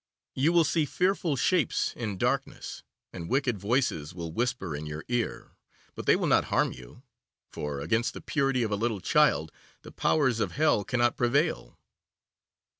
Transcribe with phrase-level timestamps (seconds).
[0.33, 2.81] You will see fearful shapes in darkness,
[3.13, 5.51] and wicked voices will whisper in your ear,
[5.93, 7.03] but they will not harm you,
[7.51, 9.51] for against the purity of a little child
[9.83, 11.77] the powers of Hell cannot prevail.